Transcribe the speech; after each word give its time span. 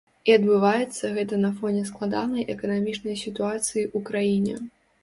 І 0.27 0.31
адбываецца 0.37 1.11
гэта 1.17 1.39
на 1.43 1.51
фоне 1.59 1.83
складанай 1.91 2.49
эканамічнай 2.57 3.21
сітуацыі 3.27 3.89
ў 3.95 4.07
краіне. 4.11 4.61